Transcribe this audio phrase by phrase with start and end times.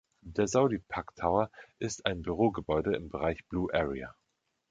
[0.23, 4.15] Der Saudi Pak Tower ist ein Bürogebäude im Bereich Blue Area.